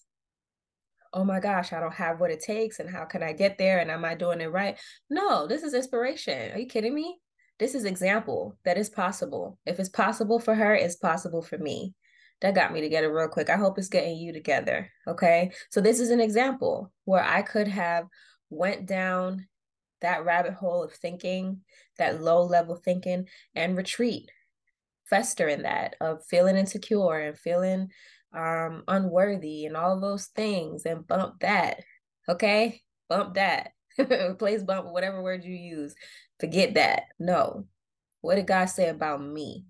oh 1.12 1.24
my 1.24 1.40
gosh, 1.40 1.72
I 1.72 1.80
don't 1.80 1.94
have 1.94 2.20
what 2.20 2.30
it 2.30 2.40
takes 2.40 2.78
and 2.78 2.88
how 2.88 3.04
can 3.04 3.22
I 3.22 3.32
get 3.32 3.58
there 3.58 3.78
and 3.78 3.90
am 3.90 4.04
I 4.04 4.14
doing 4.14 4.40
it 4.40 4.52
right? 4.52 4.78
No, 5.10 5.46
this 5.46 5.62
is 5.62 5.74
inspiration. 5.74 6.52
Are 6.52 6.58
you 6.58 6.66
kidding 6.66 6.94
me? 6.94 7.18
This 7.58 7.74
is 7.74 7.84
example 7.84 8.56
that 8.64 8.78
is 8.78 8.88
possible. 8.88 9.58
If 9.66 9.80
it's 9.80 9.88
possible 9.88 10.38
for 10.38 10.54
her, 10.54 10.74
it's 10.74 10.96
possible 10.96 11.42
for 11.42 11.58
me. 11.58 11.94
That 12.40 12.54
got 12.54 12.72
me 12.72 12.80
together 12.80 13.12
real 13.12 13.28
quick. 13.28 13.50
I 13.50 13.56
hope 13.56 13.78
it's 13.78 13.88
getting 13.88 14.16
you 14.16 14.32
together. 14.32 14.90
Okay. 15.08 15.50
So 15.70 15.80
this 15.80 15.98
is 15.98 16.10
an 16.10 16.20
example 16.20 16.92
where 17.04 17.24
I 17.24 17.42
could 17.42 17.66
have 17.66 18.06
went 18.48 18.86
down 18.86 19.48
that 20.00 20.24
rabbit 20.24 20.54
hole 20.54 20.84
of 20.84 20.92
thinking, 20.92 21.62
that 21.98 22.22
low 22.22 22.44
level 22.44 22.76
thinking, 22.76 23.26
and 23.56 23.76
retreat, 23.76 24.30
fester 25.06 25.48
in 25.48 25.62
that 25.62 25.96
of 26.00 26.24
feeling 26.26 26.56
insecure 26.56 27.18
and 27.18 27.36
feeling 27.36 27.88
um 28.34 28.84
unworthy 28.88 29.64
and 29.64 29.76
all 29.76 29.98
those 30.00 30.26
things 30.26 30.84
and 30.84 31.06
bump 31.06 31.40
that 31.40 31.80
okay? 32.28 32.82
Bump 33.08 33.34
that. 33.34 33.72
Replace 33.98 34.62
bump 34.62 34.92
whatever 34.92 35.22
word 35.22 35.44
you 35.44 35.54
use. 35.54 35.94
Forget 36.38 36.74
that. 36.74 37.04
No. 37.18 37.66
What 38.20 38.36
did 38.36 38.46
god 38.46 38.66
say 38.66 38.88
about 38.88 39.22
me? 39.22 39.64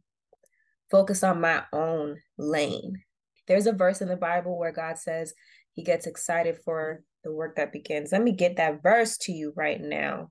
Focus 0.91 1.23
on 1.23 1.41
my 1.41 1.65
own 1.73 2.19
lane. 2.37 3.03
There's 3.47 3.67
a 3.67 3.73
verse 3.73 4.01
in 4.01 4.09
the 4.09 4.17
bible 4.17 4.59
where 4.59 4.73
god 4.73 4.99
says 4.99 5.33
he 5.73 5.83
gets 5.83 6.07
excited 6.07 6.59
for 6.65 7.03
the 7.25 7.33
work 7.33 7.57
that 7.57 7.73
begins. 7.73 8.13
Let 8.13 8.23
me 8.23 8.33
get 8.33 8.57
that 8.57 8.83
verse 8.83 9.17
to 9.19 9.33
you 9.33 9.53
right 9.57 9.81
now 9.81 10.31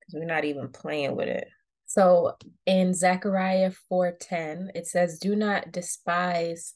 because 0.00 0.14
we're 0.14 0.24
not 0.24 0.44
even 0.44 0.68
playing 0.68 1.16
with 1.16 1.28
it. 1.28 1.48
So 1.86 2.36
in 2.66 2.94
zechariah 2.94 3.72
4.10 3.92 4.70
it 4.74 4.86
says 4.86 5.18
do 5.18 5.36
not 5.36 5.72
despise 5.72 6.74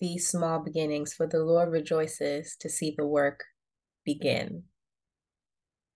these 0.00 0.28
small 0.28 0.60
beginnings, 0.60 1.14
for 1.14 1.26
the 1.26 1.42
Lord 1.42 1.70
rejoices 1.70 2.56
to 2.60 2.68
see 2.68 2.94
the 2.96 3.06
work 3.06 3.44
begin. 4.04 4.64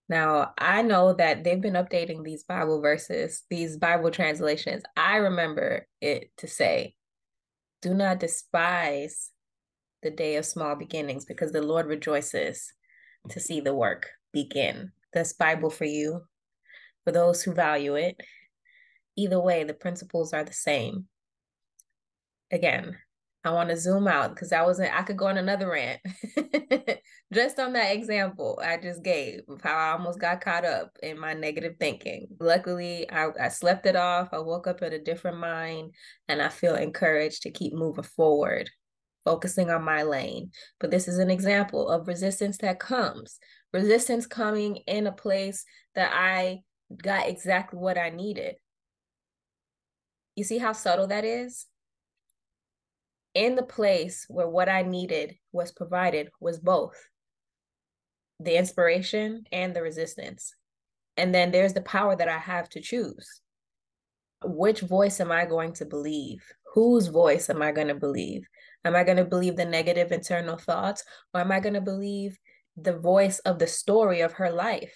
Now, 0.09 0.53
I 0.59 0.83
know 0.83 1.15
that 1.15 1.45
they've 1.45 1.61
been 1.61 1.75
updating 1.75 2.23
these 2.23 2.45
Bible 2.45 2.83
verses, 2.83 3.45
these 3.49 3.77
Bible 3.77 4.11
translations. 4.11 4.83
I 4.97 5.17
remember 5.17 5.87
it 6.01 6.31
to 6.39 6.49
say, 6.49 6.95
do 7.81 7.95
not 7.95 8.21
despise 8.21 9.31
the 10.03 10.11
day 10.11 10.37
of 10.37 10.45
small 10.45 10.77
beginnings 10.77 11.25
because 11.25 11.53
the 11.53 11.63
Lord 11.63 11.87
rejoices 11.87 12.73
to 13.29 13.41
see 13.41 13.61
the 13.61 13.75
work 13.75 14.09
begin. 14.33 14.93
That's 15.13 15.33
Bible 15.33 15.71
for 15.71 15.85
you, 15.85 16.23
for 17.05 17.13
those 17.13 17.43
who 17.43 17.55
value 17.55 17.95
it. 17.95 18.21
Either 19.17 19.41
way, 19.41 19.65
the 19.65 19.75
principles 19.75 20.33
are 20.33 20.45
the 20.45 20.53
same. 20.53 21.07
Again, 22.51 22.97
I 23.45 23.51
want 23.51 23.71
to 23.71 23.77
zoom 23.77 24.07
out 24.07 24.35
because 24.35 24.53
I 24.53 24.63
wasn't, 24.63 24.95
I 24.95 25.03
could 25.03 25.17
go 25.17 25.27
on 25.27 25.37
another 25.37 25.69
rant 25.69 26.01
just 27.33 27.59
on 27.59 27.73
that 27.73 27.93
example 27.93 28.61
I 28.63 28.77
just 28.77 29.03
gave 29.03 29.41
of 29.49 29.61
how 29.63 29.77
I 29.77 29.93
almost 29.93 30.21
got 30.21 30.41
caught 30.41 30.65
up 30.65 30.97
in 31.03 31.19
my 31.19 31.35
negative 31.35 31.75
thinking. 31.81 32.29
Luckily, 32.39 33.11
I, 33.11 33.31
I 33.41 33.49
slept 33.49 33.87
it 33.87 33.97
off. 33.97 34.29
I 34.33 34.39
woke 34.39 34.69
up 34.69 34.83
in 34.83 34.93
a 34.93 35.03
different 35.03 35.39
mind 35.39 35.93
and 36.29 36.41
I 36.41 36.51
feel 36.51 36.77
encouraged 36.77 37.43
to 37.43 37.51
keep 37.51 37.75
moving 37.75 38.05
forward, 38.05 38.71
focusing 39.25 39.71
on 39.71 39.83
my 39.83 40.05
lane. 40.05 40.53
But 40.79 40.93
this 40.93 41.09
is 41.09 41.19
an 41.19 41.31
example 41.31 41.89
of 41.89 42.07
resistance 42.07 42.59
that 42.59 42.79
comes 42.79 43.39
resistance 43.73 44.27
coming 44.27 44.77
in 44.87 45.07
a 45.07 45.13
place 45.13 45.65
that 45.95 46.13
I 46.13 46.61
got 47.03 47.29
exactly 47.29 47.79
what 47.79 47.99
I 47.99 48.11
needed. 48.11 48.57
You 50.37 50.45
see 50.45 50.59
how 50.59 50.73
subtle 50.73 51.09
that 51.09 51.25
is? 51.25 51.67
In 53.35 53.57
the 53.57 53.63
place 53.63 54.27
where 54.29 54.49
what 54.49 54.69
I 54.69 54.83
needed 54.83 55.37
was 55.53 55.73
provided 55.73 56.31
was 56.41 56.59
both 56.59 56.97
the 58.41 58.57
inspiration 58.57 59.45
and 59.53 59.75
the 59.75 59.83
resistance. 59.83 60.55
And 61.17 61.35
then 61.35 61.51
there's 61.51 61.75
the 61.75 61.83
power 61.83 62.17
that 62.17 62.29
I 62.29 62.39
have 62.39 62.69
to 62.71 62.81
choose. 62.81 63.41
Which 64.45 64.81
voice 64.81 65.21
am 65.21 65.31
I 65.31 65.45
going 65.45 65.73
to 65.75 65.85
believe? 65.85 66.43
Whose 66.75 67.07
voice 67.07 67.49
am 67.49 67.63
I 67.63 67.71
going 67.73 67.89
to 67.89 67.95
believe? 67.95 68.47
Am 68.85 68.97
I 68.97 69.05
going 69.05 69.19
to 69.19 69.25
believe 69.25 69.57
the 69.57 69.65
negative 69.65 70.11
internal 70.11 70.57
thoughts 70.57 71.05
or 71.33 71.41
am 71.41 71.53
I 71.53 71.61
going 71.61 71.75
to 71.75 71.81
believe 71.81 72.37
the 72.77 72.99
voice 72.99 73.39
of 73.41 73.59
the 73.59 73.67
story 73.67 74.21
of 74.23 74.33
her 74.35 74.51
life, 74.51 74.95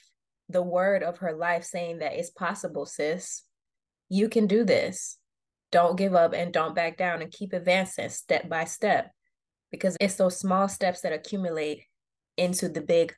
the 0.49 0.63
word 0.63 1.03
of 1.03 1.19
her 1.19 1.35
life 1.35 1.65
saying 1.65 1.99
that 1.99 2.15
it's 2.15 2.31
possible, 2.31 2.87
sis? 2.87 3.45
You 4.09 4.29
can 4.29 4.47
do 4.47 4.65
this 4.65 5.19
don't 5.73 5.97
give 5.97 6.15
up 6.15 6.33
and 6.33 6.53
don't 6.53 6.75
back 6.75 6.97
down 6.97 7.23
and 7.23 7.33
keep 7.33 7.53
advancing 7.53 8.09
step 8.09 8.49
by 8.49 8.65
step 8.65 9.11
because 9.71 9.97
it's 10.01 10.15
those 10.15 10.39
small 10.39 10.69
steps 10.69 11.01
that 11.01 11.13
accumulate 11.13 11.83
into 12.37 12.69
the 12.69 12.81
big 12.81 13.15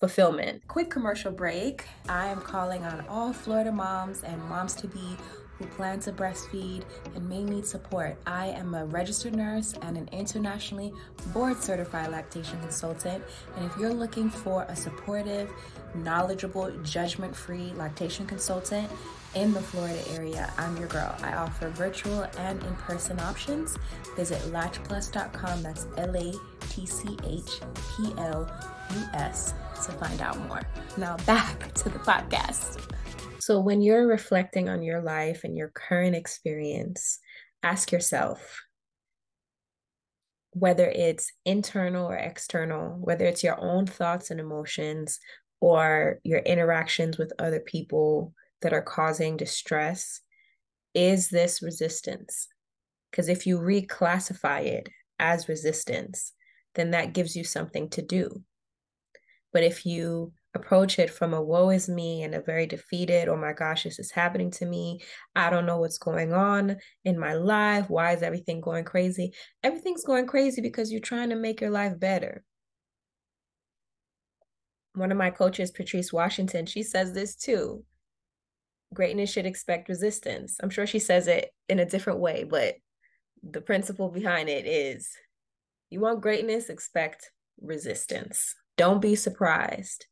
fulfillment. 0.00 0.66
Quick 0.68 0.90
commercial 0.90 1.32
break. 1.32 1.84
I 2.08 2.26
am 2.26 2.40
calling 2.40 2.84
on 2.84 3.04
all 3.08 3.32
Florida 3.32 3.72
moms 3.72 4.22
and 4.22 4.40
moms 4.44 4.74
to 4.76 4.88
be 4.88 5.16
who 5.58 5.66
plan 5.66 6.00
to 6.00 6.12
breastfeed 6.12 6.82
and 7.14 7.28
may 7.28 7.42
need 7.42 7.66
support. 7.66 8.16
I 8.26 8.46
am 8.48 8.74
a 8.74 8.84
registered 8.86 9.34
nurse 9.34 9.74
and 9.82 9.96
an 9.96 10.08
internationally 10.12 10.92
board 11.32 11.62
certified 11.62 12.10
lactation 12.10 12.60
consultant. 12.60 13.22
And 13.56 13.64
if 13.64 13.76
you're 13.76 13.92
looking 13.92 14.30
for 14.30 14.64
a 14.68 14.76
supportive, 14.76 15.50
knowledgeable, 15.94 16.70
judgment 16.82 17.34
free 17.34 17.72
lactation 17.76 18.26
consultant, 18.26 18.88
in 19.34 19.52
the 19.52 19.60
Florida 19.60 20.00
area, 20.12 20.52
I'm 20.56 20.76
your 20.78 20.88
girl. 20.88 21.14
I 21.22 21.34
offer 21.34 21.68
virtual 21.68 22.26
and 22.38 22.62
in 22.62 22.74
person 22.76 23.20
options. 23.20 23.76
Visit 24.16 24.38
latchplus.com, 24.52 25.62
that's 25.62 25.86
L 25.96 26.16
A 26.16 26.32
T 26.70 26.86
C 26.86 27.16
H 27.24 27.60
P 27.74 28.14
L 28.16 28.50
U 28.94 29.02
S, 29.12 29.52
to 29.84 29.92
find 29.92 30.20
out 30.22 30.38
more. 30.48 30.62
Now, 30.96 31.16
back 31.18 31.72
to 31.74 31.90
the 31.90 31.98
podcast. 31.98 32.80
So, 33.48 33.60
when 33.60 33.80
you're 33.80 34.06
reflecting 34.06 34.68
on 34.68 34.82
your 34.82 35.00
life 35.00 35.42
and 35.42 35.56
your 35.56 35.70
current 35.70 36.14
experience, 36.14 37.18
ask 37.62 37.90
yourself 37.90 38.60
whether 40.50 40.84
it's 40.84 41.32
internal 41.46 42.04
or 42.04 42.14
external, 42.14 42.98
whether 43.00 43.24
it's 43.24 43.42
your 43.42 43.58
own 43.58 43.86
thoughts 43.86 44.30
and 44.30 44.38
emotions 44.38 45.18
or 45.62 46.18
your 46.24 46.40
interactions 46.40 47.16
with 47.16 47.32
other 47.38 47.60
people 47.60 48.34
that 48.60 48.74
are 48.74 48.82
causing 48.82 49.38
distress 49.38 50.20
is 50.92 51.30
this 51.30 51.62
resistance? 51.62 52.48
Because 53.10 53.30
if 53.30 53.46
you 53.46 53.56
reclassify 53.56 54.66
it 54.66 54.90
as 55.18 55.48
resistance, 55.48 56.34
then 56.74 56.90
that 56.90 57.14
gives 57.14 57.34
you 57.34 57.44
something 57.44 57.88
to 57.88 58.02
do. 58.02 58.42
But 59.54 59.62
if 59.62 59.86
you 59.86 60.34
approach 60.54 60.98
it 60.98 61.10
from 61.10 61.34
a 61.34 61.42
woe 61.42 61.70
is 61.70 61.88
me 61.88 62.22
and 62.22 62.34
a 62.34 62.40
very 62.40 62.66
defeated, 62.66 63.28
oh 63.28 63.36
my 63.36 63.52
gosh, 63.52 63.84
this 63.84 63.98
is 63.98 64.10
happening 64.10 64.50
to 64.52 64.66
me. 64.66 65.00
I 65.36 65.50
don't 65.50 65.66
know 65.66 65.78
what's 65.78 65.98
going 65.98 66.32
on 66.32 66.76
in 67.04 67.18
my 67.18 67.34
life. 67.34 67.88
Why 67.88 68.12
is 68.12 68.22
everything 68.22 68.60
going 68.60 68.84
crazy? 68.84 69.32
Everything's 69.62 70.04
going 70.04 70.26
crazy 70.26 70.60
because 70.60 70.90
you're 70.90 71.00
trying 71.00 71.30
to 71.30 71.36
make 71.36 71.60
your 71.60 71.70
life 71.70 71.98
better. 71.98 72.44
One 74.94 75.12
of 75.12 75.18
my 75.18 75.30
coaches, 75.30 75.70
Patrice 75.70 76.12
Washington, 76.12 76.66
she 76.66 76.82
says 76.82 77.12
this 77.12 77.36
too 77.36 77.84
greatness 78.94 79.30
should 79.30 79.46
expect 79.46 79.88
resistance. 79.88 80.56
I'm 80.62 80.70
sure 80.70 80.86
she 80.86 80.98
says 80.98 81.26
it 81.26 81.50
in 81.68 81.78
a 81.78 81.86
different 81.86 82.20
way, 82.20 82.44
but 82.44 82.76
the 83.42 83.60
principle 83.60 84.08
behind 84.08 84.48
it 84.48 84.66
is 84.66 85.10
you 85.90 86.00
want 86.00 86.20
greatness, 86.20 86.68
expect 86.68 87.30
resistance. 87.60 88.54
Don't 88.76 89.00
be 89.00 89.14
surprised. 89.14 90.06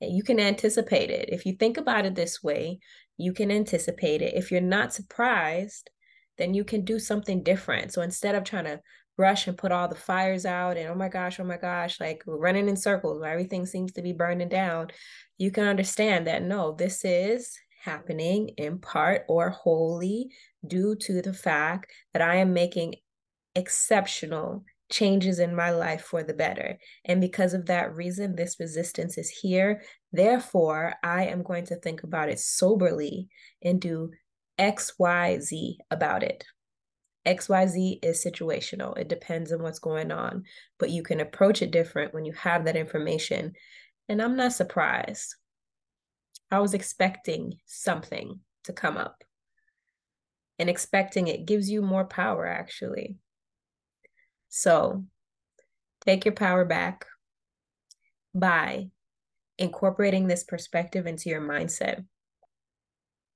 You 0.00 0.22
can 0.22 0.40
anticipate 0.40 1.10
it. 1.10 1.28
If 1.30 1.44
you 1.44 1.54
think 1.54 1.76
about 1.76 2.06
it 2.06 2.14
this 2.14 2.42
way, 2.42 2.78
you 3.16 3.32
can 3.32 3.50
anticipate 3.50 4.22
it. 4.22 4.34
If 4.34 4.50
you're 4.50 4.60
not 4.60 4.94
surprised, 4.94 5.90
then 6.38 6.54
you 6.54 6.64
can 6.64 6.84
do 6.84 6.98
something 6.98 7.42
different. 7.42 7.92
So 7.92 8.00
instead 8.00 8.34
of 8.34 8.44
trying 8.44 8.64
to 8.64 8.80
rush 9.18 9.46
and 9.46 9.58
put 9.58 9.72
all 9.72 9.86
the 9.86 9.94
fires 9.94 10.46
out 10.46 10.78
and 10.78 10.88
oh 10.88 10.94
my 10.94 11.08
gosh, 11.08 11.38
oh 11.38 11.44
my 11.44 11.58
gosh, 11.58 12.00
like 12.00 12.22
we're 12.26 12.38
running 12.38 12.68
in 12.68 12.76
circles 12.76 13.20
where 13.20 13.30
everything 13.30 13.66
seems 13.66 13.92
to 13.92 14.02
be 14.02 14.14
burning 14.14 14.48
down, 14.48 14.88
you 15.36 15.50
can 15.50 15.66
understand 15.66 16.26
that 16.26 16.42
no, 16.42 16.72
this 16.72 17.04
is 17.04 17.58
happening 17.82 18.48
in 18.56 18.78
part 18.78 19.24
or 19.28 19.50
wholly 19.50 20.30
due 20.66 20.94
to 20.94 21.20
the 21.22 21.34
fact 21.34 21.90
that 22.12 22.22
I 22.22 22.36
am 22.36 22.54
making 22.54 22.94
exceptional 23.54 24.64
changes 24.90 25.38
in 25.38 25.54
my 25.54 25.70
life 25.70 26.02
for 26.02 26.22
the 26.22 26.34
better. 26.34 26.78
And 27.04 27.20
because 27.20 27.54
of 27.54 27.66
that 27.66 27.94
reason, 27.94 28.36
this 28.36 28.58
resistance 28.60 29.16
is 29.16 29.30
here. 29.30 29.82
Therefore, 30.12 30.94
I 31.02 31.26
am 31.26 31.42
going 31.42 31.64
to 31.66 31.76
think 31.76 32.02
about 32.02 32.28
it 32.28 32.40
soberly 32.40 33.28
and 33.62 33.80
do 33.80 34.10
X, 34.58 34.94
Y, 34.98 35.38
Z 35.40 35.78
about 35.90 36.22
it. 36.22 36.44
XYZ 37.26 37.98
is 38.02 38.24
situational. 38.24 38.96
It 38.96 39.08
depends 39.08 39.52
on 39.52 39.62
what's 39.62 39.78
going 39.78 40.10
on, 40.10 40.44
but 40.78 40.90
you 40.90 41.02
can 41.02 41.20
approach 41.20 41.62
it 41.62 41.70
different 41.70 42.14
when 42.14 42.24
you 42.24 42.32
have 42.32 42.64
that 42.64 42.76
information. 42.76 43.52
And 44.08 44.22
I'm 44.22 44.36
not 44.36 44.52
surprised. 44.52 45.34
I 46.50 46.60
was 46.60 46.74
expecting 46.74 47.58
something 47.66 48.40
to 48.64 48.72
come 48.72 48.96
up. 48.96 49.22
And 50.58 50.68
expecting 50.68 51.28
it 51.28 51.46
gives 51.46 51.70
you 51.70 51.80
more 51.80 52.04
power, 52.04 52.46
actually. 52.46 53.16
So 54.50 55.04
take 56.04 56.24
your 56.24 56.34
power 56.34 56.64
back 56.64 57.06
by 58.34 58.90
incorporating 59.58 60.26
this 60.26 60.44
perspective 60.44 61.06
into 61.06 61.30
your 61.30 61.40
mindset. 61.40 62.04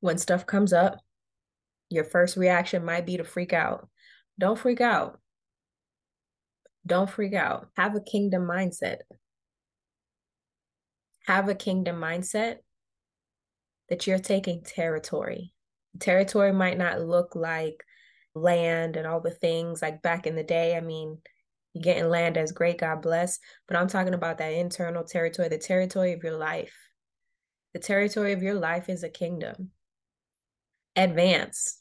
When 0.00 0.18
stuff 0.18 0.44
comes 0.44 0.72
up, 0.72 0.98
your 1.88 2.04
first 2.04 2.36
reaction 2.36 2.84
might 2.84 3.06
be 3.06 3.16
to 3.16 3.24
freak 3.24 3.52
out. 3.52 3.88
Don't 4.38 4.58
freak 4.58 4.80
out. 4.80 5.20
Don't 6.86 7.08
freak 7.08 7.34
out. 7.34 7.68
Have 7.76 7.94
a 7.94 8.00
kingdom 8.00 8.42
mindset. 8.42 8.98
Have 11.26 11.48
a 11.48 11.54
kingdom 11.54 12.00
mindset 12.00 12.56
that 13.88 14.06
you're 14.06 14.18
taking 14.18 14.62
territory. 14.62 15.52
Territory 16.00 16.52
might 16.52 16.76
not 16.76 17.00
look 17.00 17.36
like 17.36 17.84
land 18.34 18.96
and 18.96 19.06
all 19.06 19.20
the 19.20 19.30
things 19.30 19.80
like 19.82 20.02
back 20.02 20.26
in 20.26 20.36
the 20.36 20.42
day. 20.42 20.76
I 20.76 20.80
mean, 20.80 21.18
getting 21.80 22.08
land 22.08 22.36
as 22.36 22.52
great, 22.52 22.78
God 22.78 23.02
bless. 23.02 23.38
But 23.66 23.76
I'm 23.76 23.88
talking 23.88 24.14
about 24.14 24.38
that 24.38 24.52
internal 24.52 25.04
territory, 25.04 25.48
the 25.48 25.58
territory 25.58 26.12
of 26.12 26.22
your 26.22 26.36
life. 26.36 26.74
The 27.72 27.80
territory 27.80 28.32
of 28.32 28.42
your 28.42 28.54
life 28.54 28.88
is 28.88 29.02
a 29.02 29.08
kingdom. 29.08 29.70
Advance. 30.96 31.80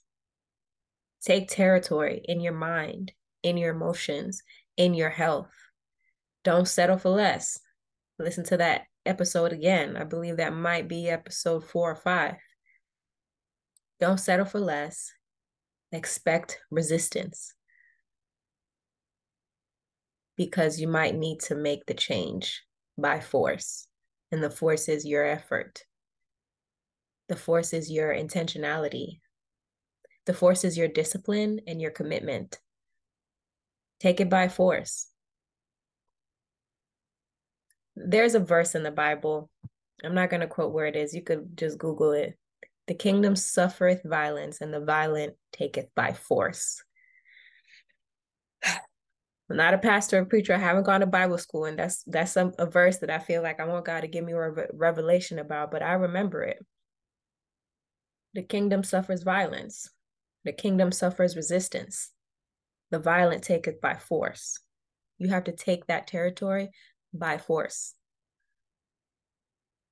Take 1.24 1.48
territory 1.48 2.22
in 2.25 2.41
your 2.41 2.53
mind, 2.53 3.13
in 3.43 3.57
your 3.57 3.74
emotions, 3.74 4.41
in 4.75 4.93
your 4.93 5.12
health. 5.12 5.51
Don't 6.43 6.67
settle 6.67 6.98
for 6.98 7.10
less. 7.10 7.60
Listen 8.19 8.43
to 8.45 8.57
that 8.57 8.83
episode 9.05 9.53
again. 9.53 9.95
I 9.95 10.03
believe 10.03 10.38
that 10.38 10.53
might 10.53 10.88
be 10.88 11.10
episode 11.10 11.63
four 11.63 11.91
or 11.91 11.95
five. 11.95 12.36
Don't 14.00 14.19
settle 14.19 14.45
for 14.45 14.60
less. 14.60 15.13
Expect 15.94 16.60
resistance 16.72 17.54
because 20.36 20.82
you 20.82 20.88
might 20.88 21.16
need 21.16 21.40
to 21.42 21.56
make 21.56 21.86
the 21.86 21.94
change 21.94 22.64
by 22.98 23.20
force. 23.20 23.88
And 24.32 24.44
the 24.44 24.50
force 24.50 24.90
is 24.90 25.06
your 25.06 25.24
effort, 25.24 25.84
the 27.30 27.36
force 27.36 27.74
is 27.74 27.92
your 27.92 28.12
intentionality, 28.12 29.20
the 30.26 30.34
force 30.34 30.64
is 30.64 30.76
your 30.76 30.88
discipline 30.88 31.60
and 31.68 31.80
your 31.80 31.92
commitment. 31.92 32.60
Take 34.00 34.20
it 34.20 34.32
by 34.32 34.48
force. 34.48 35.08
There's 37.96 38.34
a 38.34 38.40
verse 38.40 38.74
in 38.74 38.82
the 38.82 38.90
Bible. 38.90 39.52
I'm 40.04 40.16
not 40.16 40.32
going 40.32 40.42
to 40.42 40.48
quote 40.48 40.74
where 40.74 40.88
it 40.88 40.96
is. 40.96 41.14
You 41.14 41.22
could 41.22 41.56
just 41.56 41.78
Google 41.78 42.14
it. 42.14 42.36
The 42.88 42.94
kingdom 42.94 43.36
suffereth 43.36 44.02
violence, 44.04 44.62
and 44.62 44.74
the 44.74 44.82
violent 44.82 45.36
taketh 45.52 45.88
by 45.96 46.13
force. 46.13 46.84
I'm 48.66 49.58
not 49.58 49.74
a 49.74 49.78
pastor 49.78 50.20
or 50.20 50.25
preacher. 50.25 50.54
I 50.54 50.58
haven't 50.58 50.84
gone 50.84 51.00
to 51.00 51.06
Bible 51.06 51.38
school, 51.38 51.66
and 51.66 51.80
that's 51.80 52.04
that's 52.04 52.36
a, 52.36 52.52
a 52.60 52.66
verse 52.66 52.98
that 52.98 53.10
I 53.10 53.20
feel 53.20 53.42
like 53.42 53.60
I 53.60 53.66
want 53.66 53.86
God 53.86 54.02
to 54.02 54.08
give 54.08 54.25
me 54.25 54.34
a 54.34 54.52
revelation 54.74 55.40
about. 55.40 55.72
But 55.72 55.84
I 55.84 55.94
remember 55.94 56.44
it. 56.44 56.66
The 58.34 58.44
kingdom 58.44 58.84
suffers 58.84 59.24
violence, 59.24 59.90
the 60.44 60.54
kingdom 60.54 60.92
suffers 60.92 61.36
resistance. 61.36 62.12
The 62.92 63.00
violent 63.00 63.44
take 63.44 63.68
it 63.68 63.82
by 63.82 63.96
force. 63.96 64.60
You 65.18 65.30
have 65.30 65.46
to 65.46 65.52
take 65.52 65.88
that 65.88 66.08
territory 66.08 66.70
by 67.13 67.38
force. 67.38 67.96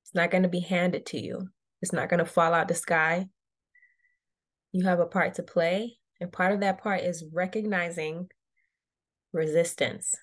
It's 0.03 0.13
not 0.13 0.29
going 0.29 0.43
to 0.43 0.49
be 0.49 0.59
handed 0.59 1.05
to 1.07 1.19
you, 1.19 1.49
it's 1.81 1.93
not 1.93 2.09
going 2.09 2.19
to 2.19 2.25
fall 2.25 2.53
out 2.53 2.67
the 2.67 2.75
sky. 2.75 3.27
You 4.71 4.85
have 4.85 4.99
a 4.99 5.05
part 5.05 5.35
to 5.35 5.43
play. 5.43 5.97
And 6.19 6.31
part 6.31 6.53
of 6.53 6.59
that 6.59 6.81
part 6.81 7.01
is 7.01 7.25
recognizing 7.33 8.29
resistance. 9.33 10.15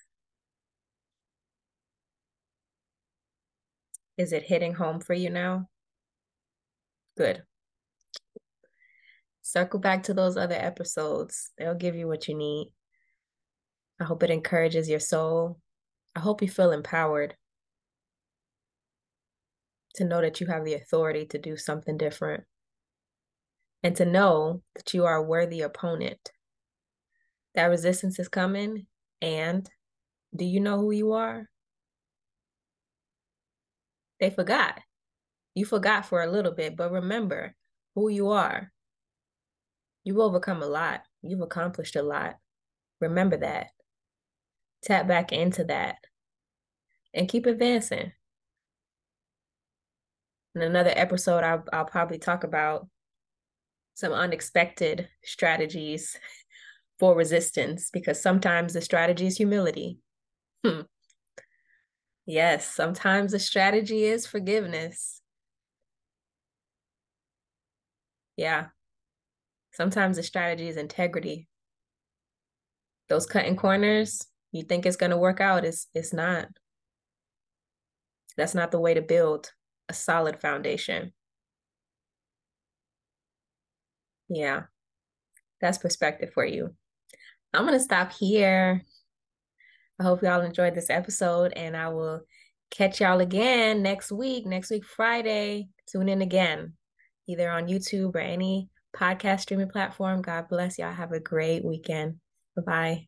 Is 4.17 4.33
it 4.33 4.45
hitting 4.45 4.75
home 4.75 5.01
for 5.01 5.15
you 5.15 5.31
now? 5.31 5.69
Good 7.17 7.43
circle 9.49 9.81
back 9.81 10.03
to 10.05 10.15
those 10.15 10.37
other 10.37 10.55
episodes. 10.55 11.51
They'll 11.57 11.75
give 11.75 11.97
you 11.97 12.07
what 12.07 12.29
you 12.29 12.35
need. 12.35 12.71
I 14.01 14.05
hope 14.05 14.23
it 14.23 14.31
encourages 14.31 14.89
your 14.89 15.01
soul. 15.01 15.59
I 16.15 16.21
hope 16.21 16.43
you 16.43 16.49
feel 16.49 16.73
empowered 16.73 17.35
to 19.99 20.05
know 20.05 20.21
that 20.21 20.41
you 20.41 20.47
have 20.49 20.65
the 20.65 20.75
authority 20.75 21.27
to 21.27 21.39
do 21.39 21.57
something 21.57 21.97
different 21.97 22.45
and 23.83 23.95
to 23.97 24.05
know 24.05 24.63
that 24.75 24.93
you 24.95 25.05
are 25.05 25.17
a 25.17 25.23
worthy 25.23 25.61
opponent. 25.61 26.33
That 27.55 27.67
resistance 27.67 28.19
is 28.19 28.29
coming. 28.29 28.87
And 29.21 29.69
do 30.35 30.45
you 30.45 30.61
know 30.61 30.79
who 30.79 30.91
you 30.93 31.13
are? 31.13 31.49
They 34.21 34.31
forgot. 34.31 34.81
You 35.55 35.65
forgot 35.65 36.07
for 36.07 36.23
a 36.23 36.31
little 36.31 36.53
bit, 36.53 36.77
but 36.77 36.93
remember 36.93 37.55
who 37.95 38.09
you 38.09 38.31
are. 38.31 38.73
You've 40.05 40.19
overcome 40.19 40.63
a 40.63 40.67
lot. 40.67 41.03
You've 41.23 41.41
accomplished 41.41 41.97
a 41.97 42.03
lot. 42.03 42.37
Remember 43.01 43.37
that. 43.39 43.69
Tap 44.83 45.09
back 45.09 45.33
into 45.33 45.65
that 45.65 45.97
and 47.13 47.29
keep 47.29 47.47
advancing. 47.47 48.13
In 50.55 50.63
another 50.63 50.93
episode, 50.95 51.45
I'll, 51.45 51.65
I'll 51.73 51.85
probably 51.85 52.19
talk 52.19 52.45
about 52.45 52.89
some 53.95 54.13
unexpected 54.13 55.09
strategies 55.25 56.17
for 56.99 57.15
resistance 57.15 57.91
because 57.93 58.21
sometimes 58.21 58.73
the 58.73 58.81
strategy 58.81 59.27
is 59.27 59.37
humility. 59.37 59.99
Hmm. 60.65 60.83
Yes, 62.27 62.67
sometimes 62.75 63.33
the 63.33 63.39
strategy 63.39 64.05
is 64.05 64.27
forgiveness. 64.27 65.21
Yeah, 68.37 68.69
Sometimes 69.79 70.17
the 70.17 70.25
strategy 70.25 70.67
is 70.67 70.77
integrity. 70.77 71.47
Those 73.09 73.27
cutting 73.27 73.55
corners, 73.55 74.27
you 74.51 74.65
think 74.65 74.85
it's 74.85 74.97
going 74.97 75.13
to 75.13 75.17
work 75.17 75.41
out, 75.41 75.65
it's, 75.65 75.87
it's 75.95 76.13
not. 76.13 76.49
That's 78.37 78.57
not 78.57 78.73
the 78.73 78.81
way 78.81 78.95
to 78.95 79.01
build 79.01 79.53
a 79.89 79.95
solid 79.95 80.41
foundation. 80.41 81.13
Yeah, 84.29 84.65
that's 85.61 85.79
perspective 85.79 86.31
for 86.35 86.45
you. 86.45 86.75
I'm 87.55 87.67
going 87.67 87.79
to 87.79 87.85
stop 87.85 88.13
here. 88.13 88.83
I 89.99 90.03
hope 90.05 90.23
y'all 90.23 90.43
enjoyed 90.43 90.75
this 90.75 90.91
episode, 90.91 91.53
and 91.57 91.77
I 91.77 91.89
will 91.89 92.23
catch 92.71 93.01
y'all 93.01 93.21
again 93.21 93.83
next 93.83 94.13
week, 94.13 94.47
next 94.47 94.71
week, 94.71 94.85
Friday. 94.85 95.69
Tune 95.91 96.09
in 96.09 96.23
again, 96.23 96.75
either 97.27 97.51
on 97.51 97.67
YouTube 97.67 98.15
or 98.15 98.19
any 98.19 98.69
podcast 98.95 99.41
streaming 99.41 99.71
platform. 99.71 100.23
God 100.23 100.49
bless 100.49 100.79
y'all. 100.79 100.93
Have 100.93 101.13
a 101.13 101.21
great 101.21 101.65
weekend. 101.65 102.17
Bye 102.57 102.63
bye. 102.63 103.08